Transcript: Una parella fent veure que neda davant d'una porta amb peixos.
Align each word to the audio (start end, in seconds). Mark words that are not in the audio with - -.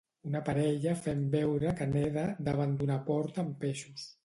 Una 0.27 0.39
parella 0.45 0.93
fent 1.01 1.21
veure 1.35 1.75
que 1.81 1.87
neda 1.93 2.25
davant 2.49 2.75
d'una 2.83 2.99
porta 3.13 3.47
amb 3.47 3.57
peixos. 3.67 4.11